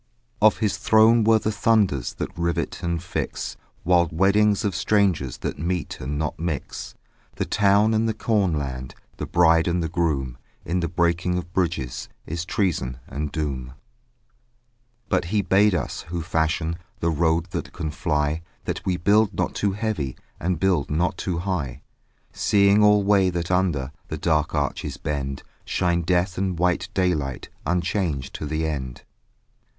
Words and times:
Of 0.41 0.57
his 0.57 0.77
throne 0.77 1.23
were 1.23 1.37
the 1.37 1.51
thunders 1.51 2.15
That 2.15 2.35
rivet 2.35 2.81
and 2.81 3.03
fix 3.03 3.55
Wild 3.83 4.11
weddings 4.11 4.65
of 4.65 4.75
strangers 4.75 5.37
That 5.37 5.59
meet 5.59 5.99
and 5.99 6.17
not 6.17 6.39
mix; 6.39 6.95
The 7.35 7.45
town 7.45 7.93
and 7.93 8.09
the 8.09 8.15
cornland; 8.15 8.95
The 9.17 9.27
bride 9.27 9.67
and 9.67 9.83
the 9.83 9.87
groom: 9.87 10.39
In 10.65 10.79
the 10.79 10.87
breaking 10.87 11.37
of 11.37 11.53
bridges 11.53 12.09
Is 12.25 12.45
treason 12.45 12.97
and 13.05 13.31
doom. 13.31 13.73
But 15.07 15.25
he 15.25 15.43
bade 15.43 15.75
us, 15.75 16.01
who 16.09 16.23
fashion 16.23 16.79
The 16.99 17.11
road 17.11 17.51
that 17.51 17.71
can 17.71 17.91
fly, 17.91 18.41
That 18.65 18.83
we 18.83 18.97
build 18.97 19.35
not 19.35 19.53
too 19.53 19.73
heavy 19.73 20.17
And 20.39 20.59
build 20.59 20.89
not 20.89 21.15
too 21.15 21.37
high: 21.37 21.83
Seeing 22.33 22.83
alway 22.83 23.29
that 23.29 23.51
under 23.51 23.91
The 24.07 24.17
dark 24.17 24.55
arch's 24.55 24.97
bend 24.97 25.43
Shine 25.63 26.01
death 26.01 26.39
and 26.39 26.57
white 26.57 26.89
daylight 26.95 27.49
Unchanged 27.67 28.33
to 28.33 28.47
the 28.47 28.65
end. 28.65 29.03